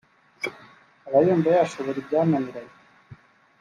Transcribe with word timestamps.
aba 1.07 1.19
yumva 1.25 1.47
yashobora 1.57 1.97
ibyananiranye 1.99 2.75